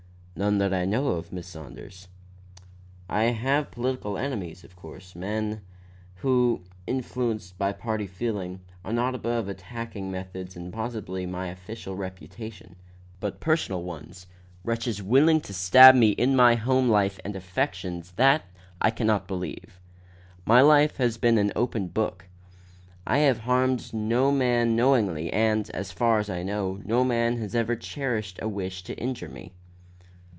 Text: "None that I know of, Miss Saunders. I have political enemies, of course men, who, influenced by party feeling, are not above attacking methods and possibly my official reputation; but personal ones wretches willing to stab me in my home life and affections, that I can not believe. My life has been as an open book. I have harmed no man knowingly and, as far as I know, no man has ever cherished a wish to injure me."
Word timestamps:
"None 0.33 0.57
that 0.57 0.73
I 0.73 0.85
know 0.85 1.09
of, 1.09 1.31
Miss 1.31 1.45
Saunders. 1.45 2.07
I 3.07 3.25
have 3.25 3.69
political 3.69 4.17
enemies, 4.17 4.63
of 4.63 4.75
course 4.75 5.13
men, 5.15 5.61
who, 6.15 6.63
influenced 6.87 7.59
by 7.59 7.73
party 7.73 8.07
feeling, 8.07 8.61
are 8.83 8.93
not 8.93 9.13
above 9.13 9.47
attacking 9.47 10.09
methods 10.09 10.55
and 10.55 10.73
possibly 10.73 11.27
my 11.27 11.49
official 11.49 11.95
reputation; 11.95 12.75
but 13.19 13.39
personal 13.39 13.83
ones 13.83 14.25
wretches 14.63 15.03
willing 15.03 15.41
to 15.41 15.53
stab 15.53 15.93
me 15.93 16.09
in 16.11 16.35
my 16.35 16.55
home 16.55 16.89
life 16.89 17.19
and 17.23 17.35
affections, 17.35 18.13
that 18.13 18.43
I 18.79 18.89
can 18.89 19.05
not 19.05 19.27
believe. 19.27 19.79
My 20.43 20.61
life 20.61 20.95
has 20.97 21.19
been 21.19 21.37
as 21.37 21.45
an 21.45 21.51
open 21.55 21.87
book. 21.87 22.25
I 23.05 23.19
have 23.19 23.39
harmed 23.39 23.93
no 23.93 24.31
man 24.31 24.75
knowingly 24.75 25.31
and, 25.31 25.69
as 25.69 25.91
far 25.91 26.17
as 26.17 26.31
I 26.31 26.41
know, 26.41 26.81
no 26.83 27.03
man 27.03 27.37
has 27.37 27.53
ever 27.53 27.75
cherished 27.75 28.39
a 28.41 28.47
wish 28.47 28.81
to 28.85 28.97
injure 28.97 29.29
me." 29.29 29.51